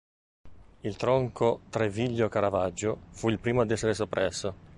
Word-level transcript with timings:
Il 0.81 0.95
tronco 0.95 1.59
Treviglio-Caravaggio 1.69 3.01
fu 3.11 3.29
il 3.29 3.37
primo 3.37 3.61
ad 3.61 3.69
essere 3.69 3.93
soppresso. 3.93 4.55